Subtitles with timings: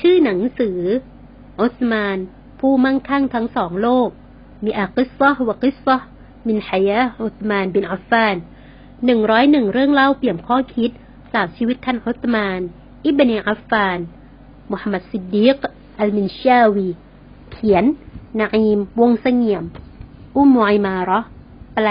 [0.00, 0.80] ชื่อหนังสือ
[1.60, 2.18] อุสมาน
[2.60, 4.08] ผู้มั่งคั่งทั้งสองโลก
[4.64, 8.36] مئة قصة وقصة من حياة عثمان بن عفان
[9.04, 10.92] หนึ่งร้อยหนึ่งเรื่องเล่าเปี่ยมข้อคิด
[11.34, 12.60] จากชีวิตท่านอุสมาน
[13.04, 13.98] อิบเนอัฟฟาน
[14.70, 15.58] มุฮัมมัดซิดดีก
[15.98, 16.88] อัลมินชาวี
[17.52, 17.84] เขียน
[18.40, 19.64] นาอีมวงเสงี่ยม
[20.36, 21.20] อุมมอยมาระ
[21.74, 21.86] แปล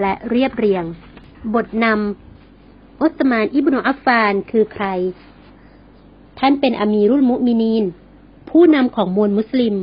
[0.00, 0.84] และเรียบเรียง
[1.54, 4.86] บทนำอุสมาน อิบนุอัฟฟานคือใคร
[6.38, 7.84] ท่านเป็นอามีรุลมุมินีน
[8.50, 9.74] ผู้นำของมวลมุสลิม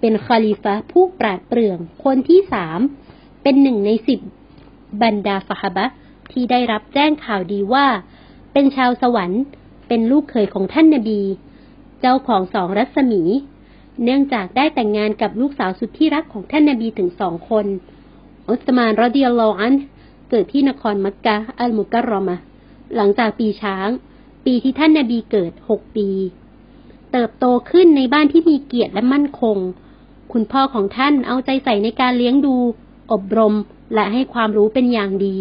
[0.00, 2.80] เป็นคอลีฟะผู้ปราดเปรื่อง คนที่สาม
[3.42, 4.20] เป็นหนึ่งในสิบ
[5.02, 5.86] บรรดาฟะฮบะ
[6.32, 7.86] ที่ได้รับแจ้งข่าวดีว่า
[8.54, 9.42] เป็นชาวสวรรค์
[9.88, 11.20] เป็นลูกเขยของท่านนบี
[12.00, 13.22] เจ้าของสองรัศมี
[14.04, 17.66] เนื่องจากได้แต่งงานกับลูกสาวสุดที่รักของท่านนบีถึงสองคน
[18.48, 19.74] อุสมานรอดิยัลลออัน
[20.30, 22.36] เกิดที่นครมักกะอัลมุกัรรอมะ
[22.96, 23.88] หลังจากปีช้าง
[24.44, 26.08] ปีที่ท่านนาบีเกิดหกปี
[27.12, 29.56] เติบโตขึ้นในบ้านที่มีเกียรติและมั่นคง
[30.32, 32.54] คุณพ่อของท่านเอาใจใส่ในการเลี้ยงดู
[33.12, 33.54] อบรม
[33.94, 35.36] และให้ความรู้เป็นอย่างดี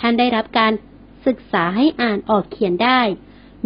[0.00, 0.72] ท่านได้รับการ
[1.26, 3.00] ศึกษาให้อ่านออกเขียนได้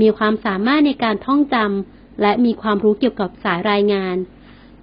[0.01, 4.17] มีความสามารถในการท่องจำและมีความรู้เกี่ยวกับสายรายงาน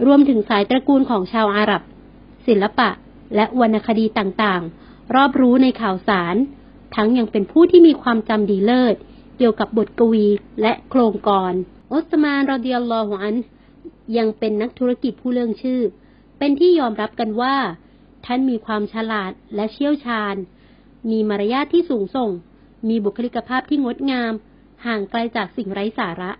[0.06, 1.82] รวมถึงสายตระกูลของชาวอาหรับ
[2.48, 2.90] ศิลปะ
[3.36, 6.36] และวรรณคดีต่างๆ รอบรู้ในข่าวสาร
[6.96, 8.96] ทั้งยังเป็นผู้ที่มีความจำดีเลิศ
[9.38, 10.28] เกี่ยวกับบทกวี
[10.62, 11.54] และโครงกร
[11.92, 13.36] อุสมานรอดิยัลลอฮุอัน
[14.18, 15.82] ยังเป็นนักธุรกิจผู้เลื่องชื่อ
[16.38, 17.56] เป็นที่ยอมรับกันว่า
[18.26, 20.36] ท่านมีความฉลาดและเชี่ยวชาญ
[21.10, 22.32] มีมารยาทที่สูงส่ง
[22.90, 24.34] มีบุคลิกภาพที่งดงาม
[24.86, 26.32] ห่างไกลจากสิ่งไร้สาระ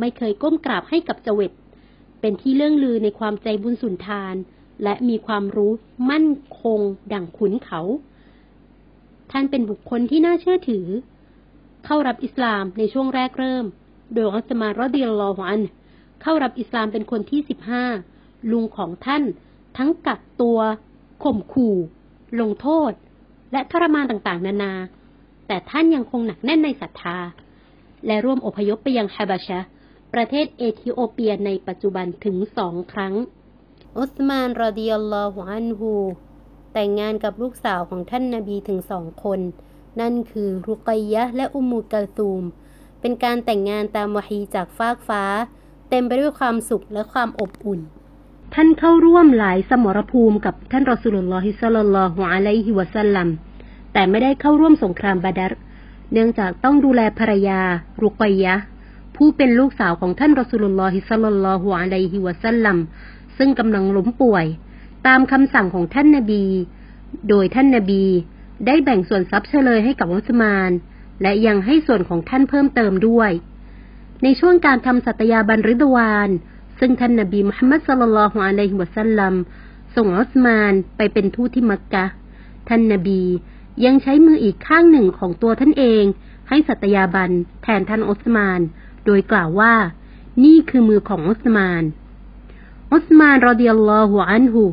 [0.00, 1.52] ไม่เคยก้มกราบให้กับเจวิต
[2.20, 4.34] เป็นที่เรื่องลือในความใจบุญสุนทาน
[4.82, 5.72] และมีความรู้
[6.10, 6.26] มั่น
[6.60, 6.80] คง
[7.12, 7.80] ดั่งขุนเขา
[9.30, 10.86] ท่านเป็นบุคคลที่น่าเชื่อถือ
[11.84, 13.64] เข้ารับอิสลามในช่วงแรกเริ่ม
[14.14, 15.62] โดยอัสมารอดิยัลลอฮอัน
[16.22, 17.84] เข้ารับอิสลามเป็นคนที่สิบห้า
[18.50, 19.22] ลุงของท่าน
[19.76, 20.58] ทั้งกักตัว
[21.24, 21.76] ข่มขู่
[22.40, 22.92] ลงโทษ
[23.52, 24.72] และทรมานต่างๆ นานา
[25.46, 27.18] แต่ท่านยังคงหนักแน่นในศรัทธา
[28.06, 29.60] และร่วมอพยพไปยังฮาบาชะ
[30.14, 33.14] ประเทศเอธิโอเปียในปัจจุบันถึงสองครั้ง
[33.98, 35.92] อุสมานรอดิยัลลอฮุอันฮู
[36.72, 39.40] แต่งงานกับลูกสาวของท่านนาบีถึงสองคน
[40.00, 42.42] นั่นคือรุกัยยะห์และอุมมูกัลซูม
[43.00, 45.24] เป็นการแต่งงานตามวะฮีจากฟากฟ้า
[45.90, 47.80] เต็มไปด้วยความสุขและความอบอุ่น
[48.54, 53.28] ท่านเข้าร่วมหลายสมรภูมิกับท่านรอสุลลอฮิซัลลัลลอฮุอะลัยฮิวะสัลลัม
[53.94, 55.52] แต่ไม่ได้เข้าร่วมสงครามบาดัร
[56.12, 57.60] เนื่องจากต้องดูแลภรรยา
[58.02, 58.54] รุกัยยะ
[59.16, 62.78] ผู้เป็นลูกสาวของท่านรอสุลลอฮิซัลลัลลอฮุอะลัยฮิวะสัลลัม
[63.38, 64.46] ซึ่งกำลังล้มป่วย
[65.06, 66.44] ตามคำสั่งของท่านนาบี
[67.28, 68.04] โดยท่านนาบี
[68.66, 70.70] ได้แบ่งส่วนทรัพย์เฉลยให้กับอุสมาน
[71.22, 73.30] และยังให้ส่วนของท่านเพิ่มเติมด้วย
[74.22, 76.30] ในช่วงการทำสัตยาบันริดวาน
[76.78, 79.34] ซึ่งท่านนาบีมุฮัมมัดสัลลัลลอฮุอะลัยฮิวะสัลลัม
[79.96, 82.04] ส่งอุสมานไปเป็นทูตที่มักกะ
[82.68, 83.22] ท่านนาบี
[83.84, 86.04] ยังใช้มืออีกข้างหนึ่งของตัวท่านเอง
[86.48, 87.30] ให้สัตยาบัน
[87.62, 88.60] แทนท่านอุสมาน
[89.04, 89.74] โดยกล่าวว่า
[90.44, 91.82] นี่คือมือของอุสมาน
[92.92, 94.64] อุสมานรอเดิยัลลอฮุอันฮุ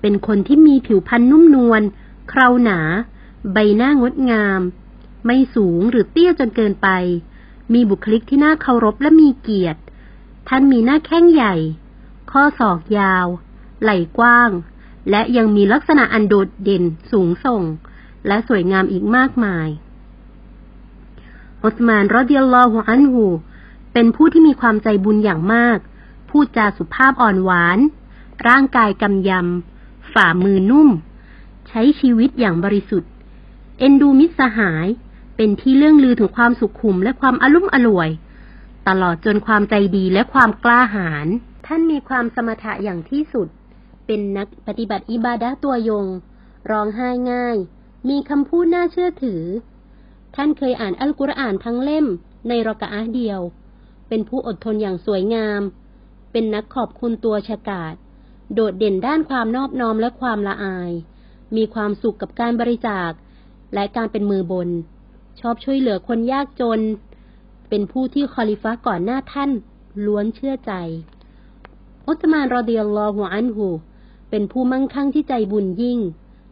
[0.00, 1.82] เป็นคนที่มีผิวพรรณนุ่มนวล
[2.28, 2.80] เคราหนา
[3.52, 4.60] ใบหน้างดงาม
[5.26, 6.88] ไม่สูงหรือเตี้ยจนเกินไป
[7.72, 9.80] มีบุคลิกที่น่าเคารพและมีเกียรติ
[10.48, 11.54] ท่านมีหน้าแข้งใหญ่
[12.30, 13.26] ข้อศอกยาว
[13.82, 14.50] ไหล่กว้าง
[15.10, 17.62] และยังมีลักษณะอันโดดเด่นสูงส่ง
[18.26, 19.68] และสวยงามอีกมากมาย
[21.64, 23.26] อุสมานรอดิยัลลอฮุอันฮุ
[23.92, 25.78] เป็นผู้ที่มีความใจบุญอย่างมาก
[26.30, 27.78] พูดจาสุภาพอ่อนหวาน
[28.48, 30.88] ร่างกายกำยำ ฝ่ามือนุ่ม
[31.68, 33.10] ใช้ชีวิตอย่างบริสุทธิ์
[33.78, 34.86] เอ็นดูมิตรสหาย
[35.36, 38.10] เป็นที่เรื่องลือถึงความสุขุมและความอลุ่มอล่วย
[38.88, 41.26] ตลอดจนความใจดีและความกล้าหาญ
[41.66, 43.48] ท่านมีความสมถะอย่างที่สุด
[44.06, 46.06] เป็นนักปฏิบัติอิบาดะตัวยง
[46.70, 47.56] ร้องไห้ง่าย
[48.08, 49.42] มีคำพูดน่าเชื่อถือ
[50.34, 52.06] ท่านเคยอ่านอัลกุรอานทั้งเล่ม
[52.48, 53.40] ในรอกะอะห์เดียว
[54.08, 55.60] เป็นผู้อดทนอย่างสวยงาม
[56.32, 57.94] เป็นนักขอบคุณตัวฉกาจ
[58.54, 60.92] โดดเด่นด้านความนอบน้อมและความละอาย
[61.56, 63.10] มีความสุขกับการบริจาค
[63.74, 64.68] และการเป็นมือบน
[65.40, 66.80] ชอบช่วยเหลือคนยากจน
[67.68, 69.50] เป็นผู้ที่คอลิฟะก่อนหน้าท่าน
[70.04, 70.72] ล้วนเชื่อใจ
[72.06, 73.68] อุสมานรอดิยัลลอฮุอันฮุ
[74.30, 75.98] เป็นผู้มั่งคั่งที่ใจบุญยิ่ง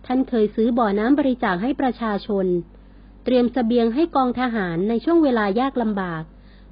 [0.06, 2.46] ท่านเคยซื้อบ่อน้ำบริจาคให้ประชาชน
[3.24, 6.22] เตรียมสเสบียงให้กองทหารในช่วงเวลายากลำบาก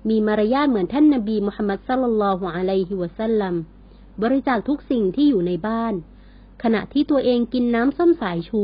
[0.08, 3.54] มีมารยาทเหมือนท่านนบีมุฮัมมัดสัลลัลลอฮุอะลัยฮิวะสัลลัม
[4.22, 5.94] บริจาคทุกสิ่งที่อยู่ในบ้าน
[6.62, 8.62] ขณะที่ตัวเองกินน้ำส้มสายชู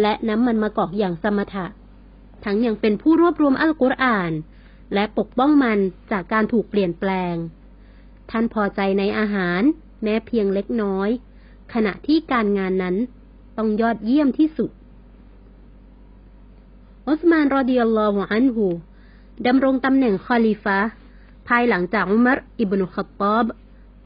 [0.00, 1.66] และน้ำมันมะกอกอย่างสมถะ
[2.44, 4.32] ทั้งยังเป็นผู้รวบรวมอัลกุรอาน
[4.94, 5.78] และปกป้องมัน
[6.10, 7.34] จากการถูกเปลี่ยนแปลง
[8.30, 9.62] ท่านพอใจในอาหาร
[10.02, 11.08] แม้เพียงเล็กน้อย
[11.74, 12.96] ขณะที่การงานนั้น
[13.56, 14.70] ต้องยอดเยี่ยมที่สุด
[17.08, 18.66] อุสมานรอดิยัลลอฮุอันฮู
[19.46, 20.78] ดำรงตำแหน่งคอลิฟะ
[21.48, 23.44] ภายหลังจากอุมัรอิบนุขัตตอบ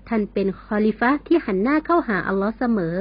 [0.08, 2.96] ท่านเป็นคอลิฟะที่หันหน้าเข้าหาอัลลอฮ์เสมอ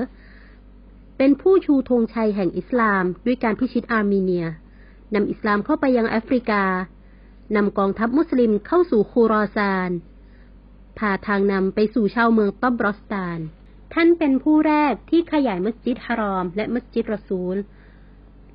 [1.18, 4.46] เป็นผู้ชูธงชัยแห่งอิสลามด้วยการพิชิตอาร์เมเนีย
[5.13, 6.63] นำอิสลามเข้าไปยังแอฟริกา
[7.56, 9.92] นำกองทัพมุสลิมเข้าสู่คูรอซาน
[10.98, 13.40] พาทางนำไปสู่ชาวเมืองตับบรอสตาน
[13.94, 17.57] ท่านเป็นผู้แรกที่ขยายมัสยิดฮารอม และมัสยิดรอซูล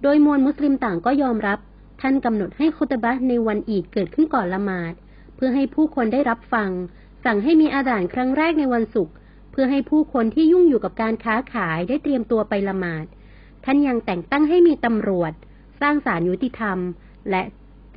[0.02, 1.58] โดยมวลมุสลิมต่างก็ยอมรับ
[2.00, 4.92] ท่านกำหนดให้คุตบะในวันอีดเกิดขึ้นก่อนละหมาด
[5.34, 6.70] เพื่อให้ผู้คนได้รับฟัง
[7.25, 9.14] สั่งให้มีอาดานครั้งแรกในวันศุกร์
[9.50, 13.06] เพื่อให้ผู้คนที่ยุ่งอยู่กับการค้าขายได้เตรียมตัวไปละหมาด
[13.64, 15.32] ท่านยังแต่งตั้งให้มีตำรวจ
[15.81, 16.78] สร้างศาลยุติธรรม
[17.31, 17.42] และ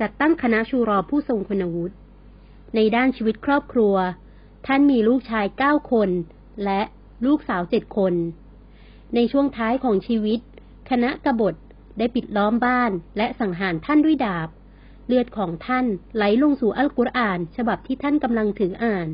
[0.00, 1.94] จัดตั้งคณะชูรอผู้ทรงคุณวุฒิ
[2.74, 3.94] ในด้านชีวิตครอบครัว
[4.66, 6.10] ท่านมีลูกชายเก้าคน
[6.64, 6.80] และ
[7.24, 8.14] ลูกสาวเจ็ดคน
[9.14, 10.40] ในช่วงท้ายของชีวิต
[10.90, 11.54] คณะกบฏ
[11.98, 14.48] ได้ปิดล้อมบ้านและสังหารท่านด้วยดาบ
[15.06, 15.86] เลือดของท่าน
[16.16, 19.08] ไหลลงสู่อัลกุรอาน ฉบับที่ท่านกำลังถืออ่าน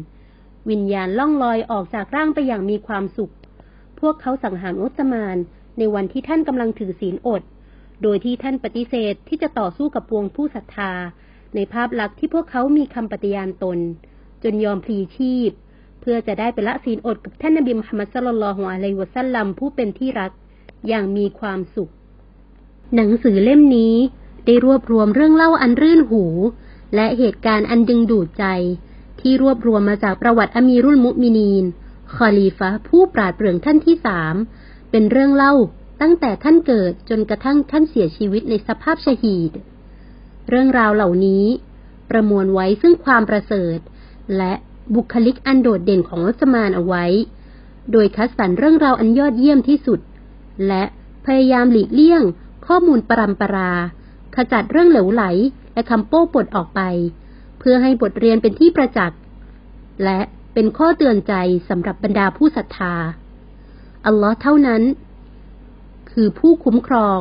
[0.70, 3.34] วิญญาณล่องลอยออกจากร่างไปอย่างมีความสุข
[4.00, 5.36] พวกเขาสังหารอุสมาน
[5.78, 7.42] ในวันที่ท่านกำลังถือศีลอด
[8.02, 10.92] โดยที่ท่านปฏิเสธที่จะต่อสู้กับปวงผู้ศรัทธา
[11.54, 13.78] ในภาพลักษณ์ที่พวกเขามีคำปฏิญาณตน
[14.42, 15.50] จนยอมพลีชีพ
[16.04, 20.32] พื่อจะได้ไปละศีลอดกับท่านนบีมุฮัมมัดสุลลัลฮวอะลัยวะสัลลัมผู้เป็นที่รัก
[20.88, 21.90] อย่างมีความสุข
[22.94, 23.94] หนังสือเล่มนี้
[24.46, 26.24] ได้รวบรวมเรื่องเล่าอันรื่นหู
[26.94, 28.44] และเหตุการณ์อันดึงดูดใจ
[29.20, 31.64] ที่รวบรวมมาจากประวัติอมีรุลมุมินีน
[32.14, 34.34] คอลีฟะผู้ปราดเปรื่องท่านที่สาม
[34.90, 35.52] เป็นเรื่องเล่า
[36.02, 39.52] ตั้งแต่ท่านเกิดจนกระทั่งท่านเสียชีวิตในสภาพชหีด
[40.48, 41.44] เรื่องราวเหล่านี้
[42.10, 43.78] ประมวลไว้ซึ่งความประเสริฐ
[44.36, 44.52] และ
[44.94, 47.04] บุคลิกอันโดดเด่นของอัสมานเอาไว้
[47.92, 50.00] โดยคัดสรรเรื่องราวอันยอดเยี่ยมที่สุด
[50.66, 50.84] และ
[51.26, 52.22] พยายามหลีกเลี่ยง
[52.66, 53.72] ข้อมูลปรำปรา
[54.34, 55.24] ขจัดเรื่องเหลวไหล
[55.72, 56.80] และคำโป้ปดออกไป
[57.58, 59.20] เพื่อให้บทเรียนเป็นที่ประจักษ์
[60.04, 60.20] และ
[60.54, 61.34] เป็นข้อเตือนใจ
[61.68, 62.94] สำหรับบรรดาผู้ศรัทธา
[64.06, 64.82] อัลลอฮ์เท่านั้น
[66.10, 67.20] คือผู้คุ้มครอง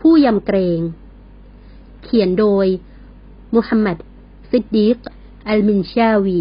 [0.00, 0.80] ผู้ยำเกรง
[2.04, 2.66] เขียนโดย
[3.54, 3.96] มุฮัมมัด
[4.50, 4.98] ซิดดีก
[5.48, 6.40] อัลมินชาวี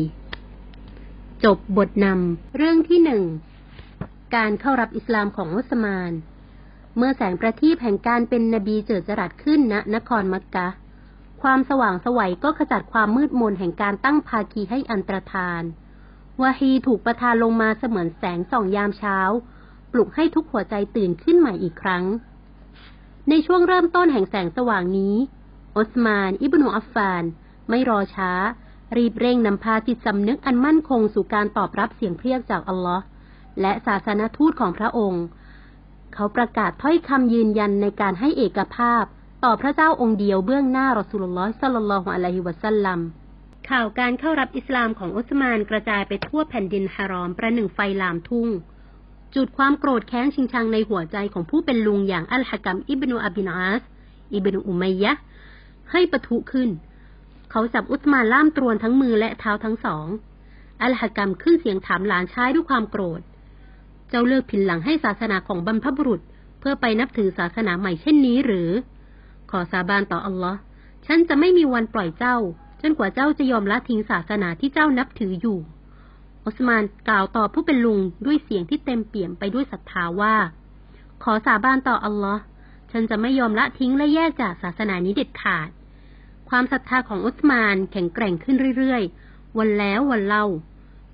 [1.45, 3.23] จบบทนำเรื่องที่หนึ่ง
[4.35, 6.11] การเข้ารับอิสลามของอุสมาน
[6.97, 10.67] เมื่อแสงประทีปแห่งการเป็นนบีเจิดจรัสขึ้นณนครมักกะ
[11.41, 15.61] ความสว่างสวัยก็ขจัดความมืดมนแห่งการตั้งภาคีให้อันตรธาน
[16.41, 19.17] วาฮีถูกประทานลงมาเสมือนแสงส่องยามเช้า
[19.91, 22.03] ปลุกให้ทุกหัวใจตื่นขึ้นใหม่อีกครั้ง
[23.29, 25.15] ในช่วงเริ่มต้นแห่งแสงสว่างนี้
[25.75, 27.23] ออสมาน อิบนุอัฟฟาน
[27.69, 28.31] ไม่รอช้า
[28.95, 33.03] รีบเร่งนำพาจิตสำนึกอันมั่นคงสู่การตอบรับเสียงเรียกจากอัลลอฮ์
[33.61, 35.23] และศาสนทูตของพระองค์
[36.13, 39.03] เขาประกาศถ้อยคำยืนยันในการให้เอกภาพ
[39.43, 42.99] ต่อพระเจ้าองค์เดียวเบื้องหน้ารอสุลลอฮ์สัลลัลลอฮุอะลัยฮิวะสัลลัม
[43.69, 48.47] ข่าวการเข้ารับอิสลามของอุสมานกระจายไปทั่วแผ่นดินฮารอมประหนึ่งไฟลามทุ่ง
[49.35, 53.81] จุดความโกรธแค้นชิงชังในหัวใจของผู้เป็นลุงอย่างอัลฮะกัมอิบนุอับินอาส
[54.33, 55.13] อิบนุอุมัยยะ
[55.91, 56.69] ให้ปะทุขึ้น
[57.51, 60.07] เขาจับอุสมานล่ามตรวนทั้งมือและเท้าทั้งสอง
[60.81, 63.21] อัลฮะกัมขึ้นเสียงถามหลานชายด้วยความโกรธ
[64.09, 66.21] เจ้าเลิกผินหลังให้ศาสนาของบรรพบุรุษ
[66.59, 68.69] เพื่อไปนับถือศาสนาใหม่เช่นนี้หรือ
[69.51, 70.59] ขอสาบานต่ออัลลอฮ์
[71.05, 72.37] ฉันจะไม่มีวันปล่อยเจ้า
[72.81, 75.59] จนกว่าเจ้าจะยอมละทิ้งศาสนาที่เจ้านับถืออยู่
[76.45, 80.35] อุสมานกล่าวต่อผู้เป็นลุงด้วยเสียงที่เต็มเปี่ยมไปด้วยศรัทธาว่า
[81.23, 82.41] ขอสาบานต่ออัลลอฮ์
[82.91, 85.69] ฉันจะไม่ยอมละทิ้งและแยกจากศาสนานี้เด็ดขาด
[86.49, 90.45] ความศรัทธาของอุสมานแข็งแกร่งขึ้นเรื่อยๆ วันแล้ววันเล่า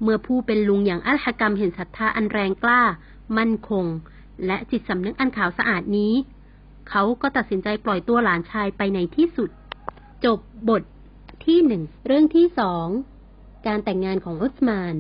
[0.02, 2.82] เมื่อผู้เป็นลุงอย่างอัลฮะกัมเห็นศรัทธาอันแรงกล้า
[3.38, 3.86] มั่นคง
[4.46, 6.14] และจิตสำนึกอันขาวสะอาดนี้
[6.90, 9.50] เขาก็ตัดสินใจปล่อยตัวหลานชายไปในที่สุด
[10.26, 10.84] จบบท
[11.46, 12.88] ที่หนึ่งเรื่องที่สอง
[13.68, 14.96] การแต่งงานของอุสมาน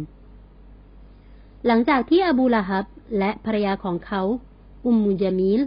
[1.65, 2.85] หลังจากที่อบูละฮับ
[3.19, 4.21] และภรรยาของเขา
[4.85, 5.61] อุมมุจามิล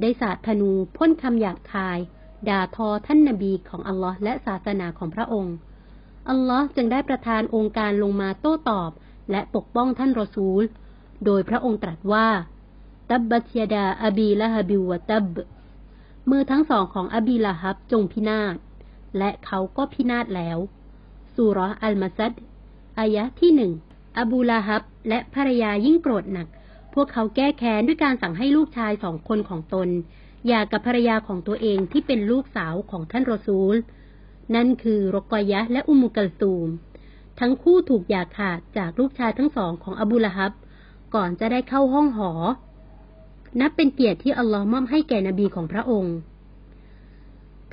[0.00, 1.98] ได้สาดธนูพ่นคำหยาบคาย
[2.48, 5.56] ด่าทอท่านนาบีของอัลลอฮ์และศาสนาของพระองค์
[6.28, 8.90] อัลลอฮ์จึงได้ประทานองค์การลงมาโต้ตอบ
[9.30, 10.62] และปกป้องท่านรอซูล
[11.24, 12.28] โดยพระองค์ตรัสว่า
[13.10, 15.34] ตับบัตยดาอบีละฮบิวตับ
[16.30, 18.54] มือทั้งสองของอบีละฮับจงพินาศ
[19.18, 20.58] และเขาก็พินาศแล้ว
[21.34, 22.32] สุรอัลมาซัด
[22.98, 23.72] อายะที่หนึ่ง
[24.18, 26.46] อบูลาฮับและภรรยายิ่งโกรธหนัก
[26.94, 29.88] พวกเขาแก้แค้นด้วยการสั่งให้ลูกชายสองคนของตน
[30.46, 33.74] หย่ากับภรรยาของตัวเองที่เป็นลูกสาวของท่านรอซูล
[34.54, 36.68] นั่นคือรกอยะและอุมุกัลตูม
[37.40, 40.52] ทั้งคู่ถูกหย่าขาดจากลูกชายทั้งสองของอบูลาฮับ
[41.14, 42.32] ก่อนจะได้เข้าห้องหอ
[43.60, 46.16] นับเป็นเกียรติที่อัลลอฮ์มอบให้แก่นบีของพระองค์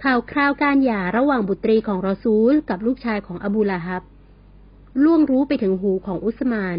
[0.04, 4.04] ข่าวคราวการหย่าระหว่างบุตรีของรอซูลกับลูกชายของอบูลาฮับ
[5.04, 6.78] ล่วงรู้ไปถึงหูของอุสมาน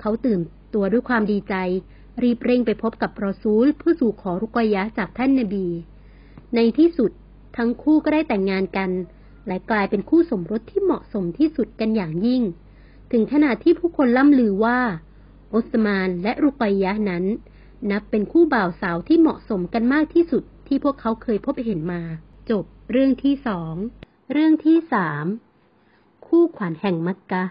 [0.00, 0.40] เขาตื่น
[0.74, 1.54] ตัวด้วยความดีใจ
[2.22, 5.66] รีบเร่งไปพบกับรอซูลเพื่อสู่ขอรุกยะจากท่านนบี
[6.54, 7.10] ในที่สุด
[7.56, 8.90] ทั้งคู่ก็ได้แต่งงานกัน
[9.46, 12.42] และกลายเป็นคู่สมรสที่เหมาะสมที่สุดกันอย่างยิ่ง
[13.12, 14.78] ถึงขนาดที่ผู้คนล่ำลือว่า
[15.54, 17.24] อุสมานและรุกยะนั้น
[17.90, 22.02] นับเป็นคู่บ่าวสาวที่เหมาะสมกันมากที่สุดที่พวกเขาเคยพบเห็นมา
[22.50, 23.74] จบเรื่องที่สอง
[24.32, 25.26] เรื่องที่สาม
[26.26, 27.44] คู่ขวัญแห่งมักกะ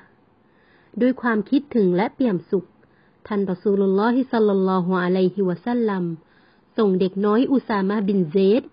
[1.02, 2.68] ด้วยความคิดถึงและเปี่ยมสุข
[3.28, 6.04] ท่านรอซูลุลลอฮิซัลลัลลอฮุอะลัยฮิวะซัลลัม
[6.78, 8.64] ส่งเด็กน้อยอุซามะบินเซด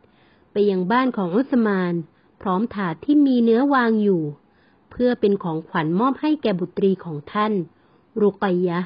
[0.52, 1.92] ไปยังบ้านของอุสมาน
[2.40, 4.22] พร้อมถาดที่มีเนื้อวางอยู่
[4.90, 7.52] เพื่อเป็นของขวัญมอบให้แก่บุตรีของท่าน
[8.20, 8.78] รุกยะ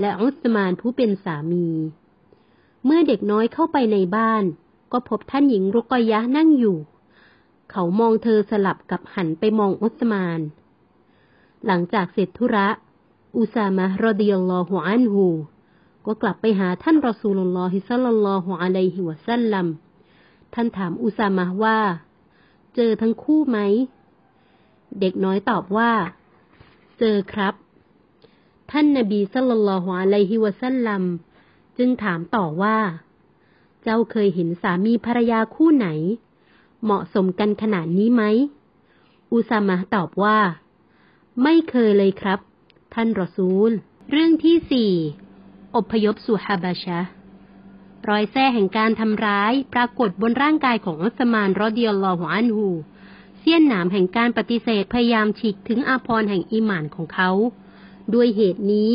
[0.00, 1.68] และอุสมานผู้เป็นสามี
[2.84, 4.44] เมื่อเด็กน้อยเข้าไปในบ้าน
[4.92, 6.76] ก็พบท่านหญิงรุกยะนั่งอยู่
[7.70, 10.40] เขามองเธอสลับกับหันไปมองอุสมาน
[11.66, 12.68] หลังจากเสร็จธุระ
[13.36, 15.26] อุซามะรอดิยัลลอฮุอันฮู
[16.06, 19.66] ก็กลับไปหาท่านรอซูลุลลอฮิซัลลัลลอฮุอะลัยฮิวะซัลลัม
[20.54, 21.78] ท่านถามอุซามะว่า
[22.74, 23.58] เจอทั้งคู่ไหม
[25.00, 25.92] เด็กน้อยตอบว่า
[26.98, 27.54] เจอครับ
[28.70, 31.02] ท่านนบีصلى الله عليه وسلم
[31.78, 32.78] จึงถามต่อว่า
[33.82, 35.88] เจ้าเคยเห็นสามีภรรยาคู่ไหน
[36.84, 38.22] เหมาะสมกันขนาดนี้ไหม
[39.32, 40.38] อุซามะตอบว่า
[41.42, 42.38] ไม่เคยเลยครับ
[42.94, 43.70] ท่านรอซูล
[44.10, 44.92] เรื่องที่สี่
[45.76, 47.00] อบพยพสู่ฮาบาชะ
[48.08, 52.68] รอยแส้แห่งการทำร้ายปรากฏบนร่างกายของอัสมานรอดิยลลอฮุอันฮู
[53.38, 57.30] เสี้ยนหนามแห่งการปฏิเสธพยายามฉีกทึ้งอาภรณ์แห่งอีหม่านของเขา
[58.14, 58.92] ด้วยเหตุนี้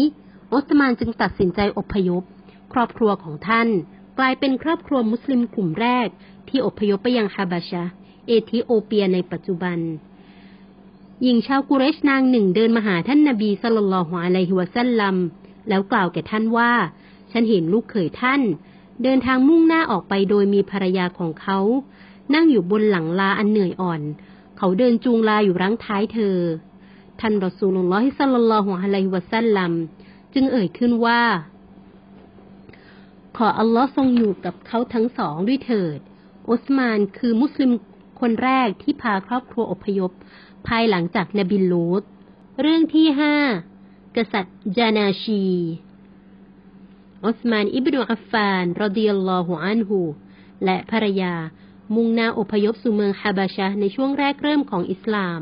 [0.53, 2.23] อัสมานจึงตัดสินใจอพยพ
[2.73, 3.67] ครอบครัวของท่าน
[4.17, 6.07] กลายเป็นครอบครัวมุสลิมกลุ่มแรก
[6.47, 7.83] ที่อพยพไปยังฮาบาชะ
[8.27, 9.79] เอธิโอเปียในปัจจุบัน
[11.23, 15.15] หญิงชาวกุเรชนางหนึ่งเดินมาหาท่านนาบีสลลลลอฮุอะลัยฮิวะซัลลัม
[15.69, 16.71] แล้วกล่าวแก่ท่านว่า
[17.31, 18.41] ฉันเห็นลูกเขยท่าน
[19.03, 21.59] เดินทางมุ่งหน้าออกไปโดยมีภรรยาของเขา
[22.33, 24.01] นั่งอยู่บนหลังลาอันเหนื่อยอ่อน
[24.57, 26.37] เขาเดินจูงลาอยู่รั้งท้ายเธอ
[27.19, 29.71] ท่านรอซูลุลลอฮิสัลลัลลอฮุอะลัยฮิวะซัลลัม
[30.33, 31.21] จึงเอ่ยขึ้นว่า
[33.37, 35.99] ขออัลลอฮ์ทรงอยู่กับเขาทั้งสองด้วยเถิด
[36.49, 37.71] อุสมานคือมุสลิม
[38.21, 40.11] คนแรกที่พาครอบครัวอพยพ
[40.67, 42.03] ภายหลังจากนบินลูต
[42.61, 43.35] เรื่องที่ห้า
[44.15, 45.45] กษัตริย์จานาชี
[47.25, 49.99] อุสมานอิบนุอัฟฟานรดิยัลลอฮุอันฮู
[50.65, 51.33] และภรรยา
[51.95, 55.39] มุ่งหน้าอพยพสู่เมืองฮาบาชะในช่วงแรกเริ่มของอิสลาม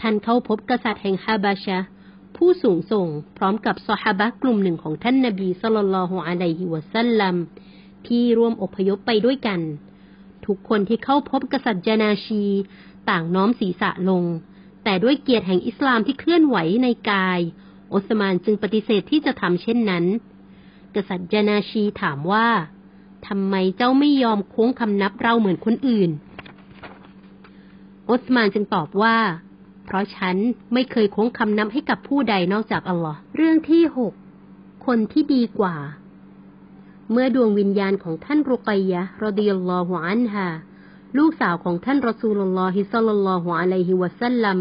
[0.00, 1.78] ท่านเข้าพบกษัตริย์แห่งฮาบาชะ
[2.36, 7.36] ผู้สูงส่งพร้อมกับซอฮาบะกลุ่มหนึ่งของท่านนบีสัลลัลลอฮุอะลัยฮิวะซัลลัม
[8.06, 9.60] ที่ร่วมอพยพไปด้วยกัน
[10.46, 12.44] ทุกคนที่เข้าพบกษัตริย์จานาชี
[13.10, 14.24] ต่างน้อมศีรษะลง
[14.84, 17.40] แต่ด้วยเกียรติแห่งอิสลามที่เคลื่อนไหวในกาย
[17.92, 20.04] อุสมานจึงปฏิเสธที่จะทำเช่นนั้น
[20.94, 22.48] กษัตริย์จานาชีถามว่า
[23.26, 26.10] ทำไมเจ้าไม่ยอมโค้งคำนับเราเหมือนคนอื่น
[28.10, 29.16] อุสมานจึงตอบว่า
[29.84, 30.36] เพราะฉัน
[30.72, 34.12] ไม่เคยโค้งคำนับให้กับผู้ใดนอกจากอัลลอฮ์เรื่องที่หก
[34.86, 35.76] คนที่ดีกว่า
[37.10, 40.46] เมื่อดวงวิญญาณของท่านรุกัยยะรอดิยัลลอฮุอันฮา
[41.18, 44.58] ลูกสาวของท่านรอซูลลลอฮิซัลลัลลอฮุอะลัยฮิวะซัลลัม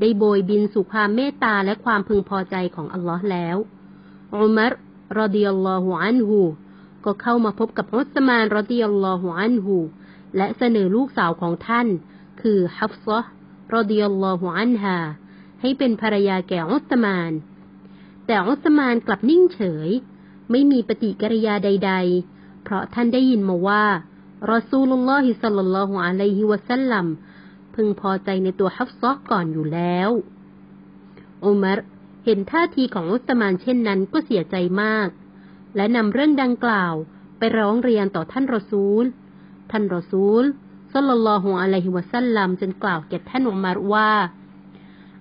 [0.00, 3.56] ได้โบยบินสู่ความเมตตาและความพึงพอใจของอัลลอฮ์แล้ว
[4.34, 4.72] อุมัร
[5.18, 6.40] รอดิยัลลอฮุอันฮู
[7.04, 9.76] ก็เข้ามาพบกับอุสมานรอดิยัลลอฮุอันฮู
[10.36, 11.88] และเสนอลูกสาวของท่าน
[12.42, 13.24] คือฮัฟซะ
[13.74, 14.96] รอดิยัลลอฮุอันฮา
[15.60, 17.32] ให้เป็นภรรยาแก่อุสมาน
[18.26, 19.90] แต่อุสมานกลับนิ่งเฉย
[20.50, 21.92] ไม่มีปฏิกิริยาใด
[22.28, 23.84] ๆ เพราะท่านได้ยินมาว่า
[24.50, 27.06] รอซูลุลลอฮิสัลลัลลอฮุอะลัยฮิวะสัลลัม
[27.74, 30.10] พึงพอใจในตัวฮัฟซอก่อนอยู่แล้ว
[31.44, 31.78] อุมัร
[32.24, 35.08] เห็นท่าทีของอุสมานเช่นนั้นก็เสียใจมาก
[35.76, 36.94] และนำเรื่องดังกล่าว
[37.38, 39.04] ไปร้องเรียนต่อท่านรอซูล
[39.70, 40.42] ท่านรอซูล
[40.92, 44.12] สัลลัลลอฮุอะลัยฮิวะสัลลัมจึงกล่าวแก่ท่านอุมัรว่า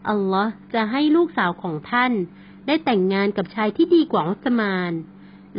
[0.10, 2.12] อัลลอฮ์จะให้ลูกสาวของท่าน
[2.68, 4.92] ได้แต่งงานกับชายที่ดีกว่าอุสมาน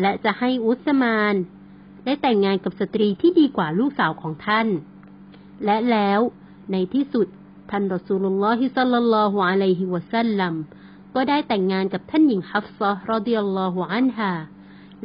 [0.00, 1.35] และจะให้อุสมาน
[2.04, 4.66] ได้แต่งงานกับสตรีที่ดีกว่าลูกสาวของท่าน
[5.64, 6.21] และแล้ว
[6.73, 7.26] ในที่สุด
[7.71, 10.55] ท่าน رسول الله صلى الله عليه وسلم
[11.14, 14.33] ก็ได้แต่งงานกับท่านหญิงฮัฟซะห์رضي الله عنها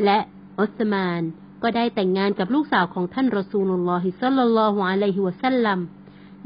[0.03, 0.17] และ
[0.59, 1.21] อุสมาน
[1.63, 5.79] ก็ได้แต่งงานกับลูกสาวของท่าน رسول الله صلى الله عليه وسلم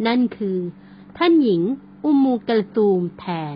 [0.07, 0.57] นั่นคือ
[1.17, 1.61] ท่านหญิง
[2.05, 3.55] อุมมุกัลซูมแทน